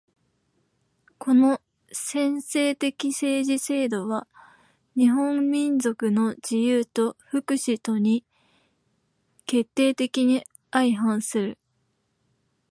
[1.19, 4.27] この専制的政治制度は
[4.97, 8.25] 日本民族の自由と福祉とに
[9.45, 11.59] 決定的に相反する。